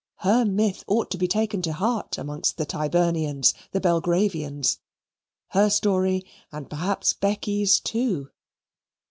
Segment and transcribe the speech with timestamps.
[0.21, 4.79] Her myth ought to be taken to heart amongst the Tyburnians, the Belgravians
[5.49, 8.31] her story, and perhaps Becky's too.